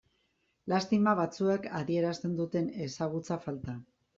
[0.73, 3.79] Lastima batzuek adierazten duten ezagutza falta.